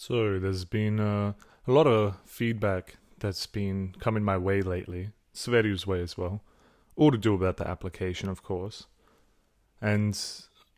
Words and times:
So 0.00 0.38
there's 0.38 0.64
been 0.64 1.00
uh, 1.00 1.32
a 1.66 1.72
lot 1.72 1.88
of 1.88 2.18
feedback 2.24 2.98
that's 3.18 3.48
been 3.48 3.96
coming 3.98 4.22
my 4.22 4.38
way 4.38 4.62
lately, 4.62 5.10
Sveriu's 5.34 5.88
way 5.88 6.00
as 6.00 6.16
well. 6.16 6.40
All 6.94 7.10
to 7.10 7.18
do 7.18 7.34
about 7.34 7.56
the 7.56 7.66
application, 7.66 8.28
of 8.28 8.44
course. 8.44 8.86
And 9.80 10.16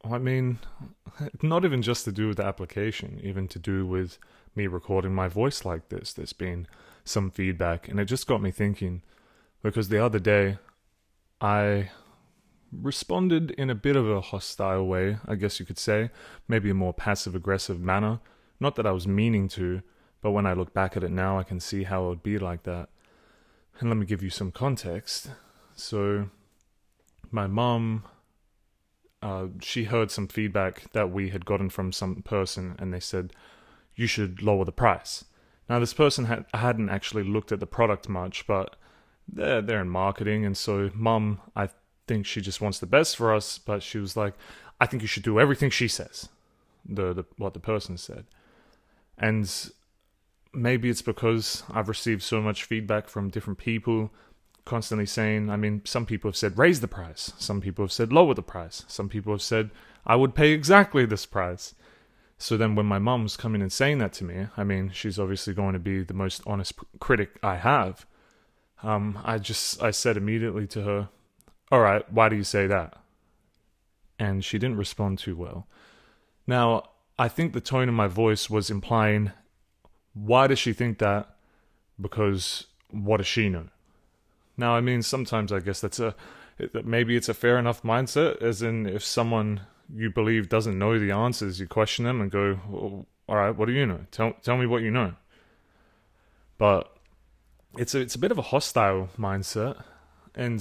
I 0.03 0.17
mean, 0.17 0.59
not 1.43 1.67
even 1.67 1.83
just 1.83 2.06
to 2.06 2.12
do 2.12 2.29
with 2.29 2.38
the 2.38 2.46
application, 2.46 3.21
even 3.22 3.46
to 3.48 3.59
do 3.59 3.87
with 3.87 4.17
me 4.56 4.66
recording 4.66 5.14
my 5.14 5.29
voice 5.29 5.66
like 5.66 5.91
this. 5.91 6.14
There's 6.14 6.32
been 6.32 6.66
some 7.05 7.30
feedback, 7.30 7.89
and 7.89 8.00
it 8.00 8.07
just 8.07 8.27
got 8.27 8.41
me 8.41 8.50
thinking 8.50 9.02
because 9.62 9.91
the 9.91 10.02
other 10.02 10.18
day 10.18 10.57
I 11.43 11.91
responded 12.73 13.50
in 13.50 13.68
a 13.68 13.75
bit 13.75 13.96
of 13.96 14.09
a 14.09 14.23
hostile 14.23 14.87
way, 14.87 15.18
I 15.29 15.34
guess 15.34 15.61
you 15.61 15.66
could 15.66 15.79
say, 15.79 16.09
maybe 16.48 16.71
a 16.71 16.75
more 16.75 16.95
passive 16.95 17.34
aggressive 17.34 17.82
manner. 17.82 18.21
Not 18.61 18.77
that 18.77 18.86
I 18.86 18.92
was 18.92 19.08
meaning 19.08 19.48
to, 19.48 19.82
but 20.20 20.32
when 20.32 20.46
I 20.46 20.53
look 20.53 20.75
back 20.75 20.96
at 20.96 21.03
it 21.03 21.11
now, 21.11 21.39
I 21.39 21.43
can 21.43 21.58
see 21.58 21.85
how 21.85 22.04
it 22.04 22.08
would 22.08 22.22
be 22.22 22.39
like 22.39 22.62
that. 22.64 22.90
And 23.79 23.89
let 23.89 23.96
me 23.96 24.04
give 24.04 24.22
you 24.22 24.29
some 24.30 24.52
context. 24.52 25.30
So, 25.75 26.29
my 27.30 27.46
mom, 27.46 28.04
uh, 29.22 29.46
she 29.61 29.85
heard 29.85 30.11
some 30.11 30.29
feedback 30.29 30.93
that 30.93 31.11
we 31.11 31.30
had 31.30 31.46
gotten 31.46 31.71
from 31.71 31.90
some 31.93 32.16
person, 32.22 32.77
and 32.78 32.92
they 32.92 33.00
said, 33.00 33.33
You 33.94 34.06
should 34.06 34.42
lower 34.42 34.66
the 34.66 34.72
price. 34.72 35.24
Now, 35.69 35.78
this 35.78 35.94
person 35.94 36.27
had, 36.27 36.44
hadn't 36.52 36.91
actually 36.91 37.24
looked 37.24 37.52
at 37.52 37.61
the 37.61 37.66
product 37.66 38.08
much, 38.08 38.47
but 38.47 38.77
they're, 39.27 39.62
they're 39.62 39.80
in 39.80 39.88
marketing, 39.88 40.44
and 40.44 40.56
so 40.56 40.91
mom, 40.94 41.41
I 41.56 41.70
think 42.06 42.27
she 42.27 42.42
just 42.42 42.61
wants 42.61 42.78
the 42.78 42.86
best 42.86 43.16
for 43.16 43.33
us, 43.33 43.56
but 43.56 43.83
she 43.83 43.98
was 43.98 44.16
like, 44.16 44.34
I 44.80 44.86
think 44.86 45.02
you 45.02 45.08
should 45.08 45.22
do 45.22 45.38
everything 45.41 45.70
she 45.70 45.88
says, 45.88 46.28
the, 46.84 47.14
the 47.14 47.24
what 47.38 47.55
the 47.55 47.61
person 47.61 47.97
said. 47.97 48.27
And 49.20 49.70
maybe 50.52 50.88
it's 50.88 51.02
because 51.02 51.62
I've 51.70 51.88
received 51.88 52.22
so 52.22 52.40
much 52.40 52.64
feedback 52.64 53.08
from 53.08 53.28
different 53.28 53.58
people 53.58 54.10
constantly 54.64 55.06
saying, 55.06 55.50
I 55.50 55.56
mean, 55.56 55.82
some 55.84 56.06
people 56.06 56.28
have 56.28 56.36
said 56.36 56.58
raise 56.58 56.80
the 56.80 56.88
price, 56.88 57.32
some 57.38 57.60
people 57.60 57.84
have 57.84 57.92
said 57.92 58.12
lower 58.12 58.34
the 58.34 58.42
price, 58.42 58.84
some 58.88 59.08
people 59.08 59.32
have 59.32 59.42
said 59.42 59.70
I 60.06 60.16
would 60.16 60.34
pay 60.34 60.52
exactly 60.52 61.04
this 61.04 61.27
price. 61.27 61.74
So 62.38 62.56
then 62.56 62.74
when 62.74 62.86
my 62.86 62.98
mom's 62.98 63.36
coming 63.36 63.60
and 63.60 63.72
saying 63.72 63.98
that 63.98 64.14
to 64.14 64.24
me, 64.24 64.46
I 64.56 64.64
mean, 64.64 64.90
she's 64.94 65.18
obviously 65.18 65.52
going 65.52 65.74
to 65.74 65.78
be 65.78 66.02
the 66.02 66.14
most 66.14 66.40
honest 66.46 66.74
critic 66.98 67.38
I 67.42 67.56
have. 67.56 68.06
Um, 68.82 69.18
I 69.24 69.36
just 69.36 69.82
I 69.82 69.90
said 69.90 70.16
immediately 70.16 70.66
to 70.68 70.82
her, 70.82 71.08
"All 71.70 71.80
right, 71.80 72.10
why 72.10 72.30
do 72.30 72.36
you 72.36 72.44
say 72.44 72.66
that?" 72.66 72.96
And 74.18 74.42
she 74.42 74.58
didn't 74.58 74.78
respond 74.78 75.18
too 75.18 75.36
well. 75.36 75.66
Now, 76.46 76.89
I 77.20 77.28
think 77.28 77.52
the 77.52 77.60
tone 77.60 77.86
of 77.90 77.94
my 77.94 78.06
voice 78.06 78.48
was 78.48 78.70
implying, 78.70 79.32
"Why 80.14 80.46
does 80.46 80.58
she 80.58 80.72
think 80.72 80.96
that?" 81.00 81.28
Because 82.00 82.66
what 82.90 83.18
does 83.18 83.27
she 83.27 83.50
know? 83.50 83.66
Now, 84.56 84.74
I 84.74 84.80
mean, 84.80 85.02
sometimes 85.02 85.52
I 85.52 85.60
guess 85.60 85.82
that's 85.82 86.00
a 86.00 86.14
maybe 86.82 87.16
it's 87.16 87.28
a 87.28 87.34
fair 87.34 87.58
enough 87.58 87.82
mindset, 87.82 88.40
as 88.40 88.62
in 88.62 88.86
if 88.86 89.04
someone 89.04 89.60
you 89.94 90.08
believe 90.08 90.48
doesn't 90.48 90.78
know 90.78 90.98
the 90.98 91.10
answers, 91.10 91.60
you 91.60 91.66
question 91.66 92.06
them 92.06 92.22
and 92.22 92.30
go, 92.30 92.58
well, 92.70 93.06
"All 93.28 93.36
right, 93.36 93.55
what 93.55 93.66
do 93.66 93.72
you 93.72 93.84
know? 93.84 94.06
Tell 94.10 94.32
tell 94.42 94.56
me 94.56 94.64
what 94.64 94.80
you 94.80 94.90
know." 94.90 95.12
But 96.56 96.90
it's 97.77 97.94
a, 97.94 98.00
it's 98.00 98.14
a 98.14 98.18
bit 98.18 98.32
of 98.32 98.38
a 98.38 98.48
hostile 98.55 99.10
mindset, 99.18 99.82
and 100.34 100.58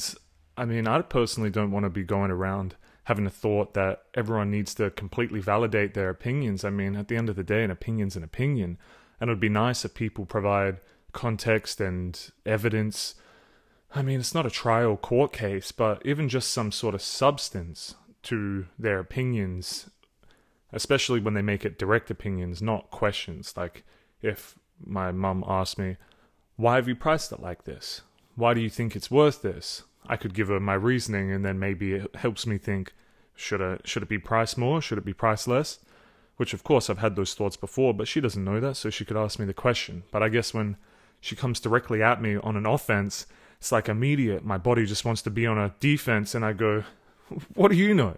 I 0.58 0.66
mean, 0.66 0.90
I 0.90 1.02
personally 1.04 1.52
don't 1.52 1.72
want 1.72 1.86
to 1.86 1.90
be 1.90 2.04
going 2.04 2.32
around 2.32 2.76
having 3.10 3.26
a 3.26 3.32
thought 3.32 3.74
that 3.74 4.04
everyone 4.14 4.52
needs 4.52 4.76
to 4.76 4.92
completely 4.92 5.40
validate 5.40 5.96
their 5.96 6.12
opinions. 6.12 6.64
I 6.64 6.70
mean, 6.70 6.96
at 6.96 7.08
the 7.08 7.18
end 7.18 7.28
of 7.28 7.36
the 7.36 7.44
day, 7.44 7.64
an 7.64 7.72
opinion's 7.72 8.16
an 8.16 8.24
opinion, 8.24 8.78
and 9.20 9.30
it 9.30 9.34
would 9.34 9.40
be 9.40 9.50
nice 9.50 9.84
if 9.84 9.96
people 9.96 10.28
provide 10.28 10.78
context 11.12 11.82
and 11.82 12.30
evidence. 12.46 13.16
I 13.96 14.04
mean, 14.04 14.20
it's 14.20 14.36
not 14.36 14.46
a 14.46 14.52
trial 14.52 14.96
court 14.96 15.34
case, 15.34 15.72
but 15.72 16.06
even 16.06 16.30
just 16.30 16.52
some 16.52 16.72
sort 16.72 16.94
of 16.94 17.02
substance 17.02 17.96
to 18.24 18.68
their 18.78 19.00
opinions, 19.00 19.90
especially 20.72 21.20
when 21.20 21.34
they 21.34 21.42
make 21.42 21.66
it 21.66 21.80
direct 21.80 22.12
opinions, 22.12 22.62
not 22.62 22.92
questions. 22.92 23.56
Like 23.58 23.86
if 24.22 24.54
my 24.86 25.12
mum 25.12 25.44
asked 25.48 25.80
me, 25.80 25.98
why 26.58 26.76
have 26.76 26.88
you 26.88 26.96
priced 26.96 27.32
it 27.32 27.40
like 27.40 27.64
this? 27.64 28.02
Why 28.36 28.54
do 28.54 28.62
you 28.62 28.70
think 28.70 28.96
it's 28.96 29.10
worth 29.10 29.42
this? 29.42 29.82
I 30.10 30.18
could 30.18 30.34
give 30.34 30.48
her 30.48 30.60
my 30.60 30.74
reasoning 30.74 31.32
and 31.32 31.46
then 31.46 31.60
maybe 31.60 31.94
it 31.94 32.16
helps 32.16 32.46
me 32.48 32.58
think 32.58 32.94
should 33.36 33.82
should 33.86 34.04
it 34.04 34.10
be 34.10 34.18
priced 34.18 34.58
more? 34.58 34.82
Should 34.82 34.98
it 34.98 35.06
be 35.06 35.14
priced 35.14 35.48
less? 35.48 35.80
Which 36.36 36.54
of 36.54 36.64
course 36.64 36.90
I've 36.90 36.98
had 36.98 37.16
those 37.16 37.36
thoughts 37.36 37.56
before, 37.56 37.94
but 37.94 38.08
she 38.08 38.20
doesn't 38.20 38.44
know 38.44 38.60
that, 38.60 38.76
so 38.76 38.90
she 38.90 39.06
could 39.06 39.16
ask 39.16 39.40
me 39.40 39.46
the 39.46 39.54
question. 39.54 40.04
But 40.12 40.24
I 40.24 40.30
guess 40.30 40.54
when 40.54 40.78
she 41.22 41.36
comes 41.36 41.60
directly 41.60 42.02
at 42.02 42.22
me 42.22 42.38
on 42.38 42.58
an 42.58 42.66
offense, 42.66 43.28
it's 43.60 43.72
like 43.72 43.88
immediate. 43.88 44.44
My 44.44 44.58
body 44.58 44.86
just 44.86 45.06
wants 45.06 45.22
to 45.24 45.30
be 45.30 45.46
on 45.46 45.58
a 45.58 45.76
defense 45.80 46.34
and 46.34 46.44
I 46.44 46.54
go, 46.54 46.84
What 47.54 47.72
do 47.72 47.78
you 47.78 47.94
know? 47.94 48.18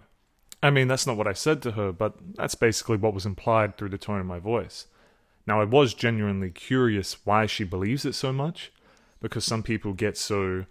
I 0.62 0.70
mean, 0.70 0.88
that's 0.88 1.06
not 1.06 1.16
what 1.16 1.26
I 1.26 1.32
said 1.32 1.60
to 1.62 1.72
her, 1.72 1.92
but 1.92 2.14
that's 2.34 2.54
basically 2.54 2.96
what 2.96 3.14
was 3.14 3.26
implied 3.26 3.76
through 3.76 3.90
the 3.90 3.98
tone 3.98 4.20
of 4.20 4.26
my 4.26 4.38
voice. 4.38 4.86
Now, 5.46 5.60
I 5.60 5.64
was 5.64 5.92
genuinely 5.92 6.50
curious 6.50 7.16
why 7.26 7.46
she 7.46 7.64
believes 7.64 8.04
it 8.04 8.14
so 8.14 8.32
much, 8.32 8.72
because 9.20 9.44
some 9.44 9.64
people 9.64 9.92
get 9.92 10.16
so 10.16 10.66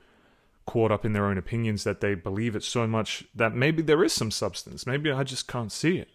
caught 0.66 0.92
up 0.92 1.06
in 1.06 1.14
their 1.14 1.26
own 1.26 1.38
opinions 1.38 1.84
that 1.84 2.02
they 2.02 2.16
believe 2.16 2.56
it 2.56 2.64
so 2.64 2.88
much 2.88 3.26
that 3.36 3.56
maybe 3.56 3.82
there 3.82 4.04
is 4.04 4.14
some 4.14 4.32
substance. 4.32 4.86
Maybe 4.86 5.12
I 5.12 5.24
just 5.24 5.48
can't 5.48 5.72
see 5.72 5.98
it. 5.98 6.10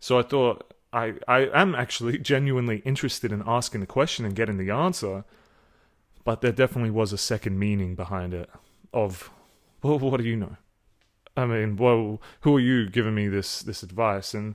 So 0.00 0.18
I 0.18 0.22
thought 0.22 0.74
I, 0.92 1.14
I 1.28 1.48
am 1.54 1.74
actually 1.74 2.18
genuinely 2.32 2.78
interested 2.84 3.32
in 3.32 3.42
asking 3.46 3.80
the 3.80 3.86
question 3.86 4.24
and 4.24 4.34
getting 4.34 4.58
the 4.58 4.70
answer, 4.70 5.24
but 6.24 6.40
there 6.40 6.52
definitely 6.52 6.90
was 6.90 7.12
a 7.12 7.18
second 7.18 7.58
meaning 7.58 7.94
behind 7.94 8.34
it 8.34 8.50
of, 8.92 9.30
well, 9.82 9.98
what 9.98 10.18
do 10.18 10.24
you 10.24 10.36
know? 10.36 10.56
I 11.36 11.46
mean, 11.46 11.76
well, 11.76 12.20
who 12.42 12.56
are 12.56 12.60
you 12.60 12.88
giving 12.90 13.14
me 13.14 13.28
this 13.28 13.62
this 13.62 13.82
advice? 13.82 14.34
And 14.34 14.54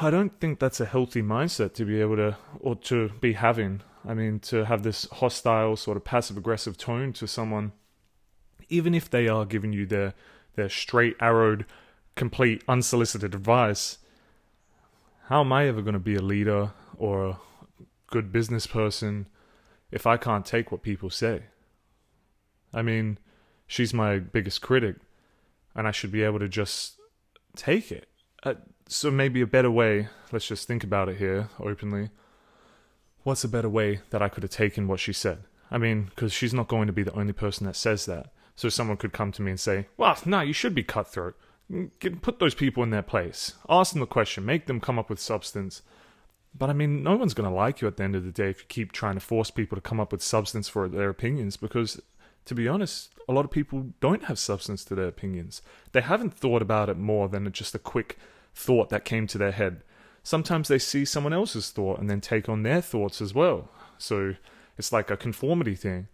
I 0.00 0.10
don't 0.10 0.38
think 0.40 0.58
that's 0.58 0.80
a 0.80 0.86
healthy 0.86 1.22
mindset 1.22 1.74
to 1.74 1.84
be 1.84 2.00
able 2.00 2.16
to, 2.16 2.36
or 2.60 2.76
to 2.76 3.10
be 3.20 3.32
having. 3.32 3.82
I 4.06 4.14
mean, 4.14 4.38
to 4.40 4.64
have 4.64 4.82
this 4.82 5.08
hostile, 5.10 5.76
sort 5.76 5.96
of 5.96 6.04
passive 6.04 6.36
aggressive 6.36 6.78
tone 6.78 7.12
to 7.14 7.26
someone, 7.26 7.72
even 8.70 8.94
if 8.94 9.10
they 9.10 9.28
are 9.28 9.44
giving 9.44 9.72
you 9.72 9.84
their, 9.84 10.14
their 10.54 10.68
straight 10.68 11.16
arrowed, 11.20 11.66
complete, 12.14 12.62
unsolicited 12.68 13.34
advice. 13.34 13.98
How 15.24 15.40
am 15.40 15.52
I 15.52 15.66
ever 15.66 15.82
going 15.82 15.94
to 15.94 15.98
be 15.98 16.16
a 16.16 16.22
leader 16.22 16.72
or 16.96 17.26
a 17.26 17.38
good 18.08 18.32
business 18.32 18.66
person 18.66 19.26
if 19.90 20.06
I 20.06 20.16
can't 20.16 20.46
take 20.46 20.72
what 20.72 20.82
people 20.82 21.10
say? 21.10 21.42
I 22.72 22.82
mean, 22.82 23.18
she's 23.66 23.92
my 23.92 24.18
biggest 24.18 24.62
critic, 24.62 24.96
and 25.74 25.86
I 25.86 25.90
should 25.90 26.12
be 26.12 26.22
able 26.22 26.38
to 26.38 26.48
just 26.48 26.98
take 27.56 27.90
it. 27.90 28.08
Uh, 28.42 28.54
so 28.88 29.10
maybe 29.10 29.40
a 29.40 29.46
better 29.46 29.70
way, 29.70 30.08
let's 30.32 30.46
just 30.46 30.66
think 30.66 30.84
about 30.84 31.08
it 31.08 31.18
here 31.18 31.48
openly. 31.58 32.10
What's 33.22 33.44
a 33.44 33.48
better 33.48 33.68
way 33.68 34.00
that 34.10 34.22
I 34.22 34.28
could 34.28 34.42
have 34.42 34.52
taken 34.52 34.88
what 34.88 35.00
she 35.00 35.12
said? 35.12 35.44
I 35.70 35.78
mean, 35.78 36.04
because 36.04 36.32
she's 36.32 36.54
not 36.54 36.68
going 36.68 36.86
to 36.86 36.92
be 36.92 37.02
the 37.02 37.12
only 37.14 37.32
person 37.32 37.66
that 37.66 37.76
says 37.76 38.06
that. 38.06 38.32
So 38.60 38.68
someone 38.68 38.98
could 38.98 39.14
come 39.14 39.32
to 39.32 39.40
me 39.40 39.52
and 39.52 39.58
say, 39.58 39.86
well, 39.96 40.18
no, 40.26 40.42
you 40.42 40.52
should 40.52 40.74
be 40.74 40.82
cutthroat. 40.82 41.34
Put 42.20 42.40
those 42.40 42.54
people 42.54 42.82
in 42.82 42.90
their 42.90 43.00
place. 43.00 43.54
Ask 43.70 43.94
them 43.94 44.00
the 44.00 44.06
question. 44.06 44.44
Make 44.44 44.66
them 44.66 44.80
come 44.80 44.98
up 44.98 45.08
with 45.08 45.18
substance. 45.18 45.80
But 46.54 46.68
I 46.68 46.74
mean, 46.74 47.02
no 47.02 47.16
one's 47.16 47.32
going 47.32 47.48
to 47.48 47.56
like 47.56 47.80
you 47.80 47.88
at 47.88 47.96
the 47.96 48.02
end 48.04 48.14
of 48.14 48.26
the 48.26 48.30
day 48.30 48.50
if 48.50 48.60
you 48.60 48.66
keep 48.68 48.92
trying 48.92 49.14
to 49.14 49.20
force 49.20 49.50
people 49.50 49.76
to 49.76 49.80
come 49.80 49.98
up 49.98 50.12
with 50.12 50.22
substance 50.22 50.68
for 50.68 50.88
their 50.88 51.08
opinions 51.08 51.56
because, 51.56 52.02
to 52.44 52.54
be 52.54 52.68
honest, 52.68 53.14
a 53.26 53.32
lot 53.32 53.46
of 53.46 53.50
people 53.50 53.94
don't 53.98 54.24
have 54.24 54.38
substance 54.38 54.84
to 54.84 54.94
their 54.94 55.08
opinions. 55.08 55.62
They 55.92 56.02
haven't 56.02 56.34
thought 56.34 56.60
about 56.60 56.90
it 56.90 56.98
more 56.98 57.30
than 57.30 57.50
just 57.52 57.74
a 57.74 57.78
quick 57.78 58.18
thought 58.54 58.90
that 58.90 59.06
came 59.06 59.26
to 59.28 59.38
their 59.38 59.52
head. 59.52 59.84
Sometimes 60.22 60.68
they 60.68 60.78
see 60.78 61.06
someone 61.06 61.32
else's 61.32 61.70
thought 61.70 61.98
and 61.98 62.10
then 62.10 62.20
take 62.20 62.46
on 62.46 62.62
their 62.62 62.82
thoughts 62.82 63.22
as 63.22 63.32
well. 63.32 63.70
So 63.96 64.34
it's 64.76 64.92
like 64.92 65.10
a 65.10 65.16
conformity 65.16 65.76
thing. 65.76 66.08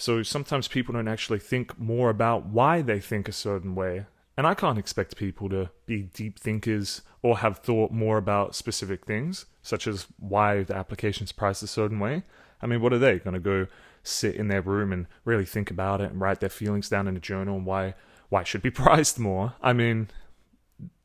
So 0.00 0.22
sometimes 0.22 0.66
people 0.66 0.94
don't 0.94 1.08
actually 1.08 1.40
think 1.40 1.78
more 1.78 2.08
about 2.08 2.46
why 2.46 2.80
they 2.80 3.00
think 3.00 3.28
a 3.28 3.32
certain 3.32 3.74
way. 3.74 4.06
And 4.34 4.46
I 4.46 4.54
can't 4.54 4.78
expect 4.78 5.14
people 5.14 5.50
to 5.50 5.68
be 5.84 6.04
deep 6.04 6.38
thinkers 6.38 7.02
or 7.20 7.36
have 7.40 7.58
thought 7.58 7.92
more 7.92 8.16
about 8.16 8.54
specific 8.54 9.04
things, 9.04 9.44
such 9.60 9.86
as 9.86 10.06
why 10.18 10.62
the 10.62 10.74
application's 10.74 11.32
priced 11.32 11.62
a 11.62 11.66
certain 11.66 12.00
way. 12.00 12.22
I 12.62 12.66
mean, 12.66 12.80
what 12.80 12.94
are 12.94 12.98
they 12.98 13.18
going 13.18 13.34
to 13.34 13.40
go 13.40 13.66
sit 14.02 14.36
in 14.36 14.48
their 14.48 14.62
room 14.62 14.90
and 14.90 15.06
really 15.26 15.44
think 15.44 15.70
about 15.70 16.00
it 16.00 16.10
and 16.10 16.18
write 16.18 16.40
their 16.40 16.48
feelings 16.48 16.88
down 16.88 17.06
in 17.06 17.14
a 17.14 17.20
journal 17.20 17.56
and 17.56 17.66
why 17.66 17.92
why 18.30 18.40
it 18.40 18.46
should 18.46 18.62
be 18.62 18.70
priced 18.70 19.18
more? 19.18 19.52
I 19.60 19.74
mean, 19.74 20.08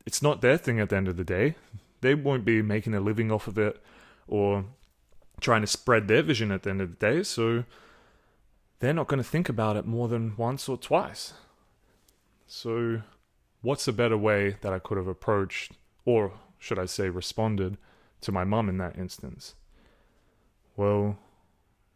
it's 0.06 0.22
not 0.22 0.40
their 0.40 0.56
thing 0.56 0.80
at 0.80 0.88
the 0.88 0.96
end 0.96 1.08
of 1.08 1.18
the 1.18 1.24
day. 1.24 1.56
They 2.00 2.14
won't 2.14 2.46
be 2.46 2.62
making 2.62 2.94
a 2.94 3.00
living 3.00 3.30
off 3.30 3.46
of 3.46 3.58
it 3.58 3.78
or 4.26 4.64
trying 5.38 5.60
to 5.60 5.66
spread 5.66 6.08
their 6.08 6.22
vision 6.22 6.50
at 6.50 6.62
the 6.62 6.70
end 6.70 6.80
of 6.80 6.98
the 6.98 7.06
day. 7.06 7.22
So 7.24 7.64
they're 8.78 8.94
not 8.94 9.08
going 9.08 9.22
to 9.22 9.28
think 9.28 9.48
about 9.48 9.76
it 9.76 9.86
more 9.86 10.08
than 10.08 10.36
once 10.36 10.68
or 10.68 10.76
twice. 10.76 11.34
So, 12.46 13.02
what's 13.62 13.88
a 13.88 13.92
better 13.92 14.16
way 14.16 14.56
that 14.60 14.72
I 14.72 14.78
could 14.78 14.98
have 14.98 15.08
approached, 15.08 15.72
or 16.04 16.32
should 16.58 16.78
I 16.78 16.86
say, 16.86 17.08
responded 17.08 17.76
to 18.20 18.32
my 18.32 18.44
mum 18.44 18.68
in 18.68 18.78
that 18.78 18.96
instance. 18.96 19.54
Well, 20.76 21.18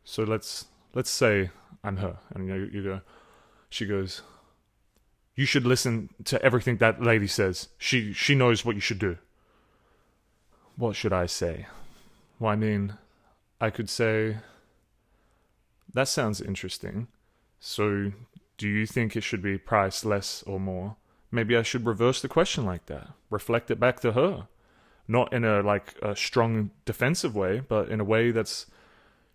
so 0.05 0.23
let's 0.23 0.67
let's 0.95 1.11
say 1.11 1.51
I'm 1.85 1.99
her, 1.99 2.19
and 2.35 2.49
you, 2.49 2.71
you 2.73 2.83
go. 2.83 3.01
She 3.69 3.87
goes, 3.87 4.23
"You 5.35 5.47
should 5.47 5.67
listen 5.67 6.11
to 6.25 6.43
everything 6.43 6.79
that 6.79 7.03
lady 7.03 7.27
says. 7.27 7.69
She 7.79 8.13
she 8.13 8.35
knows 8.35 8.65
what 8.65 8.75
you 8.75 8.81
should 8.81 8.99
do." 8.99 9.19
What 10.77 10.97
should 10.97 11.13
I 11.13 11.27
say? 11.27 11.67
Well, 12.39 12.53
I 12.53 12.57
mean, 12.57 12.95
I 13.61 13.69
could 13.69 13.91
say, 13.91 14.39
"That 15.95 16.09
sounds 16.09 16.41
interesting." 16.41 17.09
So, 17.59 18.13
do 18.57 18.69
you 18.69 18.87
think 18.87 19.17
it 19.17 19.23
should 19.23 19.43
be 19.43 19.59
priced 19.59 20.05
less 20.05 20.43
or 20.45 20.59
more? 20.59 20.97
Maybe 21.31 21.57
I 21.57 21.63
should 21.63 21.87
reverse 21.87 22.23
the 22.23 22.29
question 22.29 22.65
like 22.65 22.87
that. 22.87 23.09
Reflect 23.29 23.71
it 23.71 23.79
back 23.79 24.01
to 24.01 24.13
her. 24.13 24.49
Not 25.07 25.33
in 25.33 25.45
a 25.45 25.63
like 25.63 25.95
a 26.03 26.17
strong 26.17 26.71
defensive 26.85 27.35
way, 27.37 27.61
but 27.61 27.89
in 27.89 28.01
a 28.01 28.05
way 28.05 28.31
that's 28.31 28.67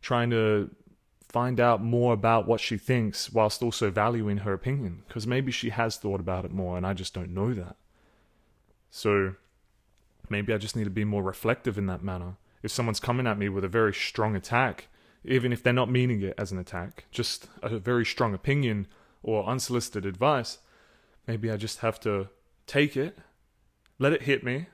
trying 0.01 0.29
to 0.29 0.69
find 1.35 1.59
out 1.59 1.83
more 1.83 2.13
about 2.13 2.47
what 2.47 2.61
she 2.61 2.77
thinks 2.77 3.33
whilst 3.33 3.61
also 3.61 3.91
valuing 3.91 4.37
her 4.37 4.53
opinion 4.53 5.03
because 5.05 5.27
maybe 5.27 5.51
she 5.51 5.69
has 5.69 5.97
thought 5.97 6.21
about 6.21 6.45
it 6.45 6.51
more 6.51 6.77
and 6.77 6.87
I 6.87 6.93
just 6.93 7.13
don't 7.13 7.33
know 7.33 7.53
that. 7.53 7.75
So 8.89 9.35
maybe 10.29 10.53
I 10.53 10.57
just 10.57 10.77
need 10.77 10.85
to 10.85 10.89
be 10.89 11.03
more 11.03 11.23
reflective 11.23 11.77
in 11.77 11.87
that 11.87 12.01
manner. 12.01 12.37
If 12.63 12.71
someone's 12.71 13.01
coming 13.01 13.27
at 13.27 13.37
me 13.37 13.49
with 13.49 13.65
a 13.65 13.67
very 13.67 13.93
strong 13.93 14.35
attack, 14.35 14.87
even 15.27 15.51
if 15.51 15.63
they're 15.63 15.73
not 15.73 15.89
meaning 15.89 16.21
it 16.21 16.33
as 16.37 16.51
an 16.51 16.59
attack, 16.59 17.05
just 17.11 17.47
a 17.61 17.77
very 17.77 18.05
strong 18.05 18.33
opinion 18.33 18.87
or 19.23 19.45
unsolicited 19.45 20.05
advice, 20.05 20.59
maybe 21.27 21.49
I 21.49 21.57
just 21.57 21.79
have 21.79 21.99
to 22.01 22.29
take 22.67 22.95
it, 22.95 23.17
let 23.99 24.13
it 24.13 24.23
hit 24.23 24.43
me. 24.43 24.67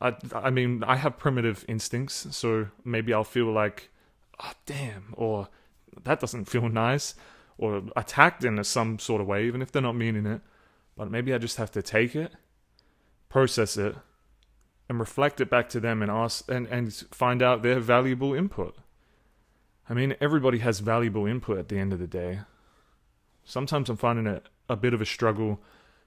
I, 0.00 0.14
I 0.34 0.50
mean, 0.50 0.84
I 0.84 0.96
have 0.96 1.18
primitive 1.18 1.64
instincts, 1.68 2.26
so 2.30 2.68
maybe 2.84 3.12
I'll 3.12 3.24
feel 3.24 3.50
like, 3.50 3.90
oh, 4.42 4.52
damn, 4.66 5.14
or 5.14 5.48
that 6.04 6.20
doesn't 6.20 6.46
feel 6.46 6.68
nice, 6.70 7.14
or 7.58 7.82
attacked 7.96 8.44
in 8.44 8.62
some 8.64 8.98
sort 8.98 9.20
of 9.20 9.26
way, 9.26 9.46
even 9.46 9.62
if 9.62 9.72
they're 9.72 9.82
not 9.82 9.96
meaning 9.96 10.26
it. 10.26 10.40
But 10.96 11.10
maybe 11.10 11.34
I 11.34 11.38
just 11.38 11.58
have 11.58 11.70
to 11.72 11.82
take 11.82 12.16
it, 12.16 12.32
process 13.28 13.76
it, 13.76 13.96
and 14.88 15.00
reflect 15.00 15.40
it 15.40 15.50
back 15.50 15.68
to 15.70 15.80
them 15.80 16.00
and 16.00 16.10
ask 16.10 16.50
and, 16.50 16.66
and 16.68 16.92
find 17.10 17.42
out 17.42 17.62
their 17.62 17.80
valuable 17.80 18.32
input. 18.32 18.76
I 19.88 19.94
mean, 19.94 20.16
everybody 20.20 20.58
has 20.58 20.80
valuable 20.80 21.26
input 21.26 21.58
at 21.58 21.68
the 21.68 21.78
end 21.78 21.92
of 21.92 21.98
the 21.98 22.06
day. 22.06 22.40
Sometimes 23.44 23.88
I'm 23.88 23.96
finding 23.96 24.26
it 24.26 24.48
a 24.68 24.76
bit 24.76 24.94
of 24.94 25.00
a 25.00 25.06
struggle 25.06 25.60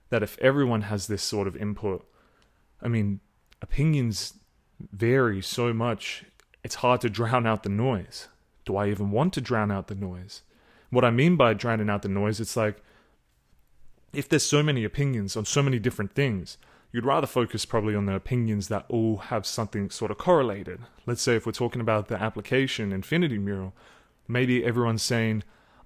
that 0.09 0.23
if 0.23 0.37
everyone 0.39 0.81
has 0.81 1.07
this 1.07 1.23
sort 1.23 1.47
of 1.47 1.55
input, 1.55 2.05
I 2.81 2.87
mean, 2.87 3.21
opinions 3.61 4.33
vary 4.91 5.41
so 5.41 5.73
much, 5.73 6.25
it's 6.63 6.75
hard 6.75 7.01
to 7.01 7.09
drown 7.09 7.47
out 7.47 7.63
the 7.63 7.69
noise. 7.69 8.27
Do 8.65 8.75
I 8.75 8.89
even 8.89 9.11
want 9.11 9.33
to 9.33 9.41
drown 9.41 9.71
out 9.71 9.87
the 9.87 9.95
noise? 9.95 10.41
What 10.89 11.05
I 11.05 11.11
mean 11.11 11.35
by 11.35 11.53
drowning 11.53 11.89
out 11.89 12.01
the 12.01 12.09
noise, 12.09 12.39
it's 12.39 12.57
like 12.57 12.81
if 14.11 14.27
there's 14.27 14.43
so 14.43 14.63
many 14.63 14.83
opinions 14.83 15.35
on 15.35 15.45
so 15.45 15.61
many 15.61 15.79
different 15.79 16.13
things, 16.13 16.57
you'd 16.91 17.05
rather 17.05 17.27
focus 17.27 17.65
probably 17.65 17.95
on 17.95 18.05
the 18.05 18.15
opinions 18.15 18.67
that 18.67 18.85
all 18.89 19.17
have 19.17 19.45
something 19.45 19.89
sort 19.89 20.11
of 20.11 20.17
correlated. 20.17 20.81
Let's 21.05 21.21
say 21.21 21.35
if 21.35 21.45
we're 21.45 21.51
talking 21.51 21.81
about 21.81 22.07
the 22.07 22.21
application 22.21 22.91
Infinity 22.91 23.37
Mural, 23.37 23.73
maybe 24.27 24.63
everyone's 24.65 25.03
saying, 25.03 25.43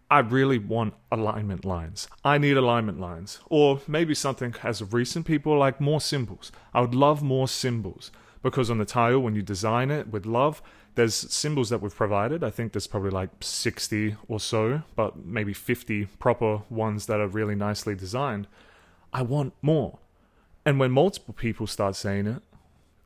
I 0.10 0.20
really 0.20 0.60
want 0.60 0.94
alignment 1.12 1.66
lines. 1.66 2.08
I 2.24 2.38
need 2.38 2.56
alignment 2.56 3.00
lines. 3.00 3.40
Or 3.48 3.82
maybe 3.88 4.14
something 4.14 4.54
as 4.64 4.80
of 4.80 4.94
recent, 4.94 5.26
people 5.26 5.58
like 5.58 5.82
more 5.82 6.00
symbols. 6.02 6.52
I 6.74 6.82
would 6.82 6.94
love 6.94 7.24
more 7.24 7.48
symbols 7.48 8.12
because 8.44 8.70
on 8.70 8.78
the 8.78 8.86
tile, 8.86 9.20
when 9.20 9.36
you 9.36 9.42
design 9.42 9.90
it 9.90 10.10
with 10.10 10.26
love, 10.26 10.62
there's 10.96 11.16
symbols 11.16 11.70
that 11.70 11.82
we've 11.82 11.96
provided. 11.96 12.44
I 12.44 12.52
think 12.52 12.74
there's 12.74 12.88
probably 12.88 13.10
like 13.10 13.30
60 13.40 14.16
or 14.28 14.40
so, 14.40 14.84
but 14.96 15.26
maybe 15.26 15.54
50 15.54 16.06
proper 16.20 16.62
ones 16.70 17.08
that 17.08 17.20
are 17.20 17.28
really 17.28 17.56
nicely 17.56 17.96
designed. 17.96 18.48
I 19.12 19.24
want 19.24 19.54
more. 19.62 20.00
And 20.66 20.80
when 20.80 20.92
multiple 20.92 21.34
people 21.34 21.68
start 21.68 21.96
saying 21.96 22.28
it, 22.28 22.42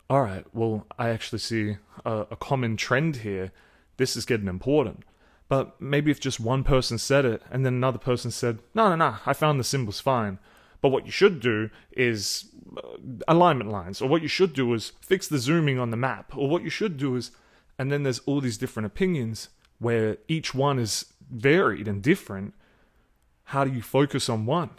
all 0.10 0.22
right, 0.22 0.46
well, 0.54 0.86
I 0.98 1.10
actually 1.10 1.40
see 1.40 1.78
a, 2.06 2.28
a 2.32 2.36
common 2.36 2.78
trend 2.78 3.18
here. 3.18 3.52
This 3.98 4.16
is 4.16 4.26
getting 4.26 4.48
important. 4.48 5.04
But 5.50 5.82
maybe 5.82 6.12
if 6.12 6.20
just 6.20 6.40
one 6.40 6.64
person 6.64 6.98
said 6.98 7.26
it 7.26 7.42
and 7.52 7.66
then 7.66 7.74
another 7.74 7.98
person 7.98 8.32
said, 8.32 8.60
no, 8.76 8.90
no, 8.90 8.96
no, 8.96 9.16
I 9.26 9.34
found 9.34 9.60
the 9.60 9.64
symbols 9.64 10.00
fine. 10.00 10.40
But 10.82 10.90
what 10.90 11.06
you 11.06 11.12
should 11.12 11.40
do 11.40 11.70
is 11.92 12.52
uh, 12.78 12.82
alignment 13.28 13.72
lines, 13.72 14.02
or 14.02 14.08
what 14.08 14.22
you 14.22 14.28
should 14.28 14.54
do 14.54 14.74
is 14.74 14.94
fix 15.02 15.28
the 15.28 15.40
zooming 15.40 15.80
on 15.80 15.90
the 15.90 15.98
map, 15.98 16.38
or 16.38 16.48
what 16.48 16.64
you 16.64 16.70
should 16.70 16.98
do 16.98 17.16
is, 17.16 17.32
and 17.80 17.92
then 17.92 18.04
there's 18.04 18.20
all 18.20 18.42
these 18.42 18.58
different 18.58 18.86
opinions 18.86 19.50
where 19.80 20.18
each 20.28 20.54
one 20.54 20.78
is 20.78 21.14
varied 21.32 21.88
and 21.88 22.04
different. 22.04 22.54
How 23.46 23.64
do 23.64 23.72
you 23.72 23.82
focus 23.82 24.30
on 24.30 24.46
one? 24.46 24.72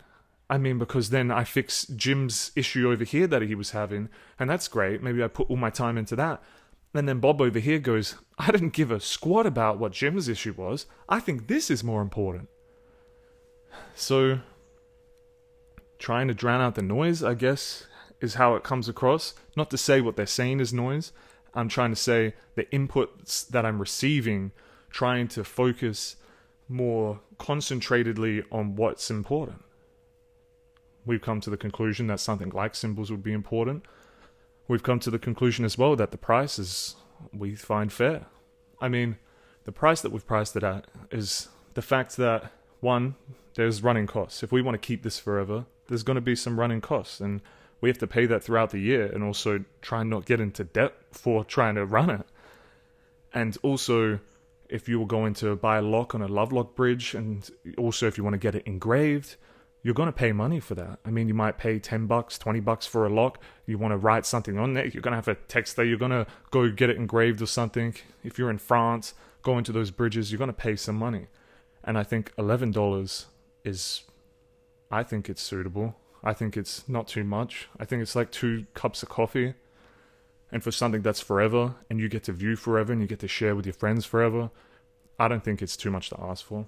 I 0.51 0.57
mean, 0.57 0.79
because 0.79 1.11
then 1.11 1.31
I 1.31 1.45
fix 1.45 1.87
Jim's 1.87 2.53
issue 2.57 2.91
over 2.91 3.05
here 3.05 3.27
that 3.27 3.43
he 3.43 3.55
was 3.55 3.73
having, 3.73 4.09
and 4.39 4.49
that's 4.49 4.69
great. 4.69 5.03
Maybe 5.03 5.23
I 5.23 5.29
put 5.29 5.51
all 5.51 5.57
my 5.57 5.71
time 5.71 5.99
into 5.99 6.17
that. 6.17 6.43
And 6.95 7.07
then 7.07 7.21
Bob 7.21 7.43
over 7.43 7.59
here 7.59 7.79
goes, 7.79 8.15
I 8.39 8.51
didn't 8.51 8.73
give 8.73 8.91
a 8.91 8.99
squat 8.99 9.47
about 9.47 9.79
what 9.79 9.93
Jim's 9.93 10.29
issue 10.29 10.55
was. 10.57 10.87
I 11.09 11.21
think 11.21 11.47
this 11.47 11.71
is 11.71 11.85
more 11.85 12.01
important. 12.01 12.49
So, 13.95 14.41
trying 15.99 16.29
to 16.29 16.35
drown 16.35 16.63
out 16.63 16.77
the 16.77 16.83
noise, 16.83 17.23
I 17.23 17.35
guess, 17.35 17.87
is 18.23 18.35
how 18.35 18.55
it 18.55 18.65
comes 18.65 18.89
across. 18.89 19.35
Not 19.55 19.71
to 19.71 19.79
say 19.79 20.01
what 20.01 20.17
they're 20.17 20.27
saying 20.27 20.61
is 20.61 20.73
noise. 20.73 21.13
I'm 21.53 21.69
trying 21.69 21.91
to 21.91 21.97
say 21.97 22.35
the 22.55 22.65
inputs 22.65 23.47
that 23.49 23.67
I'm 23.67 23.79
receiving, 23.79 24.53
trying 24.91 25.29
to 25.29 25.45
focus 25.45 26.17
more 26.69 27.21
concentratedly 27.39 28.45
on 28.51 28.77
what's 28.77 29.11
important. 29.11 29.63
We've 31.09 31.21
come 31.21 31.41
to 31.41 31.51
the 31.51 31.57
conclusion 31.57 32.07
that 32.07 32.21
something 32.21 32.51
like 32.51 32.75
symbols 32.75 33.11
would 33.11 33.25
be 33.25 33.33
important 33.33 33.85
we've 34.69 34.83
come 34.83 35.01
to 35.01 35.11
the 35.11 35.19
conclusion 35.19 35.65
as 35.65 35.77
well 35.77 35.97
that 35.97 36.13
the 36.13 36.19
price 36.19 36.59
is 36.59 36.95
we 37.33 37.55
find 37.55 37.93
fair. 37.93 38.27
I 38.81 38.89
mean, 38.89 39.17
the 39.65 39.73
price 39.73 40.03
that 40.03 40.13
we've 40.13 40.27
priced 40.27 40.55
it 40.55 40.63
at 40.63 40.87
is 41.11 41.49
the 41.75 41.83
fact 41.83 42.17
that 42.19 42.53
one, 42.81 43.17
there's 43.55 43.83
running 43.83 44.07
costs. 44.07 44.43
If 44.43 44.53
we 44.53 44.63
want 44.63 44.81
to 44.81 44.87
keep 44.87 45.03
this 45.03 45.19
forever, 45.19 45.65
there's 45.89 46.05
going 46.05 46.15
to 46.15 46.21
be 46.21 46.37
some 46.37 46.61
running 46.61 46.81
costs, 46.81 47.19
and 47.19 47.41
we 47.81 47.89
have 47.89 47.99
to 47.99 48.07
pay 48.07 48.27
that 48.27 48.45
throughout 48.45 48.71
the 48.71 48.79
year, 48.79 49.07
and 49.07 49.25
also 49.25 49.65
try 49.83 50.03
and 50.03 50.11
not 50.11 50.27
get 50.27 50.39
into 50.41 50.63
debt 50.63 50.95
for 51.11 51.45
trying 51.45 51.75
to 51.75 51.85
run 51.85 52.11
it. 52.11 52.27
And 53.35 53.57
also, 53.63 54.21
if 54.69 54.89
you 54.89 55.01
were 55.01 55.07
going 55.07 55.35
to 55.35 55.57
buy 55.57 55.79
a 55.79 55.83
lock 55.83 56.15
on 56.15 56.23
a 56.23 56.29
Lovelock 56.29 56.77
bridge, 56.77 57.15
and 57.15 57.49
also 57.77 58.07
if 58.07 58.17
you 58.17 58.23
want 58.23 58.35
to 58.35 58.39
get 58.39 58.55
it 58.55 58.65
engraved, 58.65 59.37
you're 59.83 59.95
going 59.95 60.09
to 60.09 60.13
pay 60.13 60.33
money 60.33 60.61
for 60.61 60.75
that. 60.75 60.99
I 61.05 61.11
mean, 61.11 61.29
you 61.29 61.35
might 61.35 61.57
pay 61.57 61.79
10 61.79 62.07
bucks, 62.07 62.39
20 62.39 62.61
bucks 62.61 62.87
for 62.87 63.07
a 63.07 63.09
lock. 63.09 63.41
You 63.67 63.79
want 63.79 63.93
to 63.93 63.97
write 63.97 64.27
something 64.27 64.59
on 64.59 64.75
there, 64.75 64.87
you're 64.87 65.03
going 65.03 65.13
to 65.13 65.17
have 65.17 65.29
a 65.29 65.35
text 65.35 65.77
there. 65.77 65.85
You're 65.85 65.99
going 65.99 66.11
to 66.11 66.27
go 66.51 66.69
get 66.71 66.91
it 66.91 66.97
engraved 66.97 67.41
or 67.41 67.47
something. 67.47 67.95
If 68.25 68.39
you're 68.39 68.51
in 68.51 68.59
France, 68.59 69.15
going 69.43 69.65
to 69.65 69.73
those 69.73 69.91
bridges, 69.91 70.31
you're 70.33 70.39
going 70.39 70.49
to 70.49 70.53
pay 70.53 70.77
some 70.77 70.97
money. 70.97 71.27
And 71.85 71.97
I 71.97 72.03
think 72.03 72.35
$11 72.37 73.25
is, 73.65 74.03
I 74.91 75.03
think 75.03 75.29
it's 75.29 75.43
suitable. 75.43 75.97
I 76.25 76.33
think 76.33 76.57
it's 76.57 76.89
not 76.89 77.07
too 77.07 77.25
much. 77.25 77.69
I 77.79 77.85
think 77.85 78.03
it's 78.03 78.17
like 78.17 78.31
two 78.31 78.67
cups 78.75 79.03
of 79.03 79.09
coffee. 79.09 79.55
And 80.51 80.63
for 80.63 80.71
something 80.71 81.03
that's 81.03 81.21
forever 81.21 81.75
and 81.89 82.01
you 82.01 82.09
get 82.09 82.25
to 82.25 82.33
view 82.33 82.57
forever 82.57 82.93
and 82.93 83.01
you 83.01 83.07
get 83.07 83.21
to 83.21 83.29
share 83.29 83.55
with 83.55 83.67
your 83.67 83.75
friends 83.75 84.05
forever, 84.05 84.51
I 85.19 85.29
don't 85.29 85.45
think 85.45 85.63
it's 85.63 85.77
too 85.77 85.91
much 85.91 86.11
to 86.11 86.21
ask 86.21 86.45
for. 86.45 86.67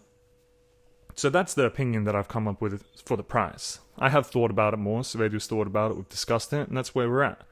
So 1.20 1.28
that's 1.28 1.52
the 1.52 1.66
opinion 1.66 2.04
that 2.04 2.16
I've 2.16 2.28
come 2.28 2.48
up 2.48 2.62
with 2.62 2.82
for 3.04 3.14
the 3.14 3.22
price. 3.22 3.80
I 3.98 4.08
have 4.08 4.28
thought 4.28 4.50
about 4.50 4.72
it 4.72 4.78
more, 4.78 5.02
Svetius 5.02 5.46
thought 5.46 5.66
about 5.66 5.90
it, 5.90 5.98
we've 5.98 6.08
discussed 6.08 6.50
it, 6.54 6.66
and 6.66 6.74
that's 6.74 6.94
where 6.94 7.10
we're 7.10 7.22
at. 7.22 7.42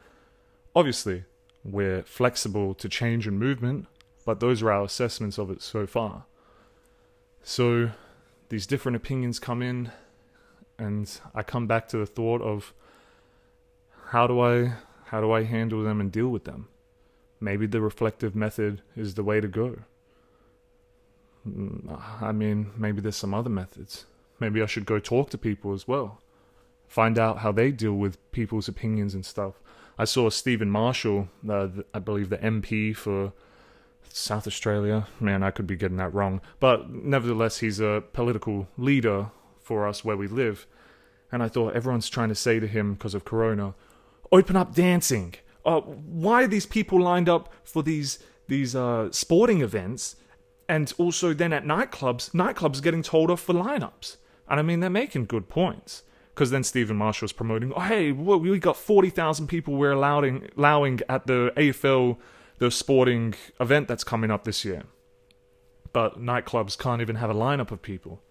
Obviously, 0.75 1.25
we're 1.62 2.02
flexible 2.04 2.72
to 2.72 2.88
change 2.88 3.26
and 3.26 3.38
movement, 3.38 3.87
but 4.25 4.40
those 4.40 4.62
are 4.62 4.72
our 4.72 4.84
assessments 4.84 5.37
of 5.37 5.50
it 5.50 5.60
so 5.60 5.87
far. 5.87 6.25
So 7.42 7.90
these 8.48 8.66
different 8.66 8.96
opinions 8.96 9.38
come 9.38 9.60
in, 9.60 9.92
and 10.78 11.20
I 11.34 11.42
come 11.42 11.66
back 11.66 11.88
to 11.88 11.98
the 11.98 12.06
thought 12.06 12.40
of 12.40 12.72
how 14.12 14.26
do 14.26 14.40
I 14.40 14.76
how 15.08 15.20
do 15.20 15.30
I 15.30 15.42
handle 15.42 15.82
them 15.82 16.00
and 16.00 16.10
deal 16.10 16.30
with 16.30 16.44
them? 16.44 16.68
Maybe 17.38 17.66
the 17.66 17.82
reflective 17.82 18.34
method 18.34 18.80
is 18.96 19.12
the 19.12 19.22
way 19.22 19.42
to 19.42 19.48
go. 19.48 19.80
Mm, 21.49 22.23
I 22.23 22.33
mean, 22.33 22.71
maybe 22.76 23.00
there's 23.00 23.17
some 23.17 23.35
other 23.35 23.50
methods. 23.50 24.07
Maybe 24.40 24.62
I 24.62 24.67
should 24.67 24.87
go 24.87 24.99
talk 24.99 25.31
to 25.31 25.38
people 25.38 25.73
as 25.73 25.88
well. 25.88 26.21
Find 26.87 27.19
out 27.19 27.38
how 27.38 27.52
they 27.52 27.71
deal 27.71 27.95
with 27.95 28.19
people's 28.33 28.69
opinions 28.69 29.14
and 29.14 29.25
stuff. 29.26 29.55
I 29.99 30.05
saw 30.05 30.31
Stephen 30.31 30.71
Marshall, 30.71 31.28
uh, 31.49 31.69
I 31.93 31.99
believe 31.99 32.28
the 32.31 32.38
MP 32.38 32.95
for 32.95 33.33
South 34.09 34.47
Australia. 34.47 35.07
Man, 35.21 35.43
I 35.43 35.50
could 35.50 35.67
be 35.67 35.76
getting 35.76 35.97
that 35.99 36.14
wrong. 36.14 36.40
But 36.61 36.88
nevertheless, 36.90 37.59
he's 37.59 37.81
a 37.81 38.05
political 38.12 38.69
leader 38.76 39.31
for 39.61 39.87
us 39.88 40.05
where 40.05 40.17
we 40.17 40.28
live. 40.28 40.67
And 41.31 41.43
I 41.43 41.49
thought 41.49 41.75
everyone's 41.75 42.09
trying 42.09 42.31
to 42.31 42.35
say 42.35 42.61
to 42.61 42.67
him 42.67 42.95
because 42.95 43.14
of 43.14 43.25
Corona, 43.25 43.75
open 44.33 44.57
up 44.57 44.75
dancing, 44.75 45.35
Uh, 45.64 45.81
why 45.81 46.45
are 46.45 46.49
these 46.49 46.64
people 46.67 46.99
lined 47.00 47.28
up 47.28 47.52
for 47.64 47.83
these 47.83 48.19
these 48.47 48.75
uh, 48.75 49.11
sporting 49.12 49.61
events, 49.61 50.17
and 50.68 50.92
also 50.98 51.32
then 51.32 51.52
at 51.52 51.64
nightclubs, 51.64 52.30
nightclubs 52.30 52.82
getting 52.82 53.02
told 53.02 53.30
off 53.30 53.40
for 53.40 53.54
lineups? 53.54 54.16
And 54.48 54.60
I 54.60 54.62
mean, 54.62 54.80
they're 54.80 54.90
making 54.90 55.26
good 55.26 55.48
points 55.48 56.02
because 56.34 56.50
then 56.50 56.62
Stephen 56.62 56.96
Marshall's 56.96 57.32
promoting, 57.32 57.72
oh, 57.75 57.80
hey, 57.80 58.12
we 58.12 58.58
got 58.58 58.76
40,000 58.76 59.48
people 59.48 59.75
we're 59.75 59.92
allowing, 59.92 60.48
allowing 60.56 61.00
at 61.08 61.26
the 61.26 61.52
AFL, 61.56 62.16
the 62.58 62.70
sporting 62.70 63.34
event 63.58 63.88
that's 63.88 64.04
coming 64.04 64.30
up 64.30 64.44
this 64.44 64.64
year. 64.64 64.84
But 65.92 66.20
nightclubs 66.20 66.78
can't 66.78 67.00
even 67.00 67.16
have 67.16 67.30
a 67.30 67.34
lineup 67.34 67.72
of 67.72 67.82
people. 67.82 68.22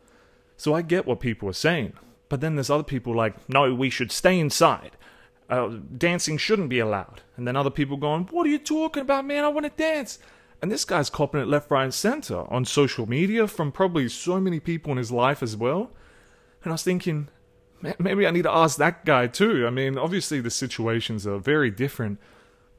So 0.56 0.74
I 0.74 0.82
get 0.84 1.06
what 1.06 1.20
people 1.20 1.50
are 1.50 1.53
saying. 1.53 1.94
But 2.29 2.41
then 2.41 2.56
there's 2.56 2.70
other 2.70 2.84
people 2.84 3.15
like, 3.15 3.50
no, 3.50 3.74
we 3.74 3.89
should 3.89 4.12
stay 4.12 4.39
inside. 4.39 4.91
Uh, 5.50 5.77
dancing 5.98 6.38
shouldn't 6.38 6.70
be 6.70 6.79
allowed. 6.79 7.22
And 7.36 7.48
then 7.48 7.56
other 7.56 7.70
people 7.70 7.98
going, 7.98 8.24
what 8.32 8.46
are 8.46 8.50
you 8.50 8.60
talking 8.60 9.01
about, 9.01 9.25
man? 9.25 9.44
I 9.44 9.50
want 9.50 9.65
to 9.65 9.72
dance. 9.72 10.20
And 10.62 10.72
this 10.72 10.86
guy's 10.86 11.10
copping 11.10 11.42
it 11.42 11.48
left, 11.48 11.70
right, 11.70 11.84
and 11.84 11.94
center 11.94 12.52
on 12.52 12.66
social 12.66 13.08
media 13.08 13.48
from 13.48 13.72
probably 13.72 14.10
so 14.10 14.40
many 14.40 14.60
people 14.60 14.92
in 14.92 14.98
his 14.98 15.12
life 15.12 15.44
as 15.44 15.56
well. 15.56 15.92
And 16.64 16.72
I 16.72 16.74
was 16.74 16.84
thinking, 16.84 17.30
maybe 18.00 18.26
I 18.26 18.32
need 18.32 18.44
to 18.44 18.52
ask 18.52 18.78
that 18.78 19.06
guy 19.06 19.28
too. 19.28 19.68
I 19.68 19.70
mean, 19.70 19.98
obviously 19.98 20.42
the 20.42 20.50
situations 20.50 21.28
are 21.28 21.38
very 21.38 21.70
different, 21.70 22.20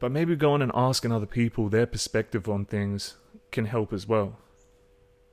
but 0.01 0.11
maybe 0.11 0.35
going 0.35 0.63
and 0.63 0.73
asking 0.75 1.13
other 1.13 1.27
people 1.27 1.69
their 1.69 1.87
perspective 1.87 2.49
on 2.49 2.65
things 2.65 3.15
can 3.53 3.67
help 3.67 3.93
as 3.93 4.09
well. 4.09 4.39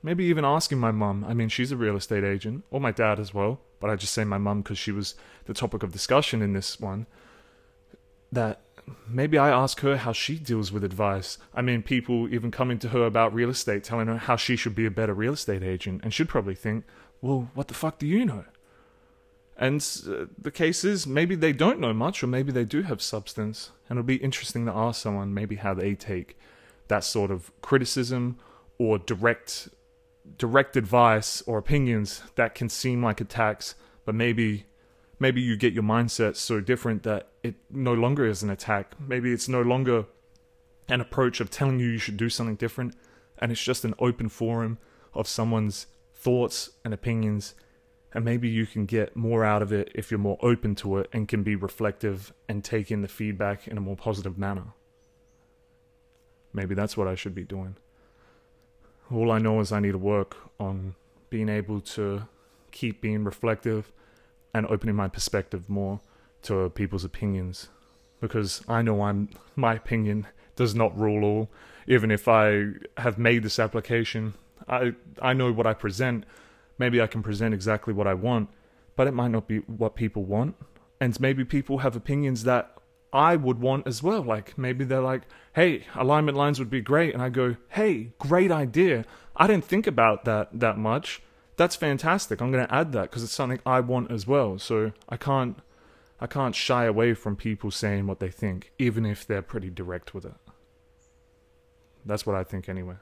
Maybe 0.02 0.24
even 0.24 0.44
asking 0.44 0.78
my 0.78 0.92
mum. 0.92 1.24
I 1.26 1.34
mean, 1.34 1.48
she's 1.48 1.72
a 1.72 1.76
real 1.76 1.96
estate 1.96 2.22
agent, 2.22 2.64
or 2.70 2.80
my 2.80 2.92
dad 2.92 3.18
as 3.18 3.34
well, 3.34 3.60
but 3.80 3.90
I 3.90 3.96
just 3.96 4.14
say 4.14 4.22
my 4.22 4.38
mum 4.38 4.62
because 4.62 4.78
she 4.78 4.92
was 4.92 5.16
the 5.46 5.54
topic 5.54 5.82
of 5.82 5.90
discussion 5.90 6.42
in 6.42 6.52
this 6.52 6.78
one. 6.78 7.06
That 8.30 8.60
maybe 9.08 9.38
I 9.38 9.50
ask 9.50 9.80
her 9.80 9.96
how 9.96 10.12
she 10.12 10.38
deals 10.38 10.72
with 10.72 10.84
advice. 10.84 11.38
I 11.54 11.62
mean, 11.62 11.82
people 11.82 12.32
even 12.32 12.50
coming 12.50 12.78
to 12.80 12.88
her 12.90 13.04
about 13.04 13.34
real 13.34 13.50
estate, 13.50 13.84
telling 13.84 14.06
her 14.06 14.16
how 14.18 14.36
she 14.36 14.56
should 14.56 14.74
be 14.74 14.86
a 14.86 14.90
better 14.90 15.14
real 15.14 15.32
estate 15.32 15.62
agent, 15.62 16.02
and 16.02 16.12
she'd 16.12 16.28
probably 16.28 16.54
think, 16.54 16.84
well, 17.20 17.50
what 17.54 17.68
the 17.68 17.74
fuck 17.74 17.98
do 17.98 18.06
you 18.06 18.24
know? 18.24 18.44
And 19.58 19.80
uh, 20.06 20.26
the 20.40 20.50
case 20.50 20.84
is, 20.84 21.06
maybe 21.06 21.34
they 21.34 21.52
don't 21.52 21.80
know 21.80 21.94
much, 21.94 22.22
or 22.22 22.26
maybe 22.26 22.52
they 22.52 22.64
do 22.64 22.82
have 22.82 23.00
substance. 23.00 23.70
And 23.88 23.98
it'll 23.98 24.06
be 24.06 24.16
interesting 24.16 24.66
to 24.66 24.72
ask 24.72 25.00
someone 25.00 25.32
maybe 25.32 25.56
how 25.56 25.72
they 25.72 25.94
take 25.94 26.38
that 26.88 27.04
sort 27.04 27.30
of 27.30 27.50
criticism 27.62 28.38
or 28.78 28.98
direct 28.98 29.68
direct 30.38 30.76
advice 30.76 31.40
or 31.42 31.56
opinions 31.56 32.22
that 32.34 32.54
can 32.54 32.68
seem 32.68 33.02
like 33.02 33.20
attacks, 33.20 33.76
but 34.04 34.14
maybe 34.14 34.66
maybe 35.18 35.40
you 35.40 35.56
get 35.56 35.72
your 35.72 35.82
mindset 35.82 36.36
so 36.36 36.60
different 36.60 37.02
that 37.04 37.28
it 37.42 37.54
no 37.70 37.94
longer 37.94 38.26
is 38.26 38.42
an 38.42 38.50
attack. 38.50 38.92
Maybe 39.00 39.32
it's 39.32 39.48
no 39.48 39.62
longer 39.62 40.06
an 40.88 41.00
approach 41.00 41.40
of 41.40 41.50
telling 41.50 41.78
you 41.78 41.88
you 41.88 41.98
should 41.98 42.16
do 42.16 42.28
something 42.28 42.56
different, 42.56 42.94
and 43.38 43.50
it's 43.50 43.62
just 43.62 43.84
an 43.84 43.94
open 43.98 44.28
forum 44.28 44.78
of 45.14 45.26
someone's 45.26 45.86
thoughts 46.14 46.70
and 46.84 46.92
opinions 46.92 47.54
and 48.16 48.24
maybe 48.24 48.48
you 48.48 48.66
can 48.66 48.86
get 48.86 49.14
more 49.14 49.44
out 49.44 49.60
of 49.60 49.74
it 49.74 49.92
if 49.94 50.10
you're 50.10 50.16
more 50.16 50.38
open 50.40 50.74
to 50.74 50.96
it 50.96 51.06
and 51.12 51.28
can 51.28 51.42
be 51.42 51.54
reflective 51.54 52.32
and 52.48 52.64
take 52.64 52.90
in 52.90 53.02
the 53.02 53.08
feedback 53.08 53.68
in 53.68 53.76
a 53.76 53.80
more 53.82 53.94
positive 53.94 54.38
manner. 54.38 54.72
Maybe 56.50 56.74
that's 56.74 56.96
what 56.96 57.06
I 57.06 57.14
should 57.14 57.34
be 57.34 57.44
doing. 57.44 57.76
All 59.12 59.30
I 59.30 59.36
know 59.36 59.60
is 59.60 59.70
I 59.70 59.80
need 59.80 59.92
to 59.92 59.98
work 59.98 60.34
on 60.58 60.94
being 61.28 61.50
able 61.50 61.82
to 61.82 62.22
keep 62.70 63.02
being 63.02 63.22
reflective 63.22 63.92
and 64.56 64.66
opening 64.66 64.96
my 64.96 65.08
perspective 65.08 65.68
more 65.68 66.00
to 66.42 66.70
people's 66.70 67.04
opinions 67.04 67.68
because 68.20 68.62
I 68.68 68.82
know 68.82 69.02
I'm 69.02 69.28
my 69.54 69.74
opinion 69.74 70.26
does 70.54 70.74
not 70.74 70.98
rule 70.98 71.22
all 71.24 71.50
even 71.86 72.10
if 72.10 72.28
I 72.28 72.72
have 72.96 73.18
made 73.18 73.42
this 73.42 73.58
application 73.58 74.34
I 74.68 74.94
I 75.20 75.32
know 75.32 75.52
what 75.52 75.66
I 75.66 75.74
present 75.74 76.24
maybe 76.78 77.00
I 77.00 77.06
can 77.06 77.22
present 77.22 77.54
exactly 77.54 77.94
what 77.94 78.06
I 78.06 78.14
want, 78.14 78.48
but 78.94 79.06
it 79.06 79.12
might 79.12 79.30
not 79.30 79.48
be 79.48 79.58
what 79.58 79.94
people 79.94 80.24
want. 80.24 80.56
And 81.00 81.18
maybe 81.20 81.44
people 81.44 81.78
have 81.78 81.96
opinions 81.96 82.44
that 82.44 82.72
I 83.12 83.36
would 83.36 83.60
want 83.60 83.86
as 83.86 84.02
well. 84.02 84.22
Like 84.22 84.56
maybe 84.56 84.84
they're 84.84 85.00
like, 85.00 85.22
hey, 85.54 85.84
alignment 85.94 86.36
lines 86.36 86.58
would 86.58 86.70
be 86.70 86.80
great. 86.80 87.14
And 87.14 87.22
I 87.22 87.28
go, 87.28 87.56
hey, 87.70 88.12
great 88.18 88.50
idea. 88.50 89.04
I 89.36 89.46
didn't 89.46 89.64
think 89.64 89.86
about 89.86 90.24
that 90.24 90.48
that 90.58 90.78
much. 90.78 91.22
That's 91.56 91.76
fantastic. 91.76 92.40
I'm 92.40 92.52
going 92.52 92.66
to 92.66 92.74
add 92.74 92.92
that 92.92 93.10
because 93.10 93.22
it's 93.22 93.32
something 93.32 93.60
I 93.64 93.80
want 93.80 94.10
as 94.10 94.26
well. 94.26 94.58
So 94.58 94.92
I 95.08 95.16
can't 95.16 95.58
I 96.18 96.26
can't 96.26 96.54
shy 96.54 96.84
away 96.84 97.14
from 97.14 97.36
people 97.36 97.70
saying 97.70 98.06
what 98.06 98.20
they 98.20 98.30
think, 98.30 98.72
even 98.78 99.04
if 99.04 99.26
they're 99.26 99.42
pretty 99.42 99.70
direct 99.70 100.14
with 100.14 100.24
it. 100.24 100.34
That's 102.04 102.24
what 102.24 102.36
I 102.36 102.44
think 102.44 102.68
anyway. 102.68 102.96